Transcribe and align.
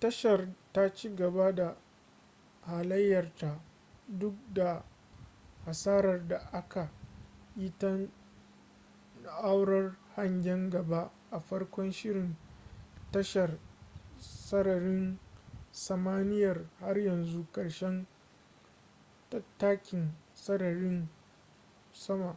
tashar 0.00 0.48
ta 0.72 0.92
cigaba 0.94 1.52
da 1.54 1.76
halayyarta 2.66 3.60
duk 4.08 4.34
da 4.54 4.84
hasarar 5.64 6.28
da 6.28 6.38
aka 6.52 6.90
yi 7.56 7.72
ta 7.78 7.98
na'urar 9.22 9.96
hangen 10.14 10.70
gaba 10.70 11.10
a 11.30 11.40
farkon 11.40 11.92
shirin 11.92 12.36
tashar 13.12 13.58
sararin 14.18 15.18
samaniyar 15.72 16.68
har 16.80 16.96
zuwa 17.24 17.52
karshen 17.52 18.06
tattakin 19.30 20.12
sararin 20.34 21.08
sama 21.92 22.36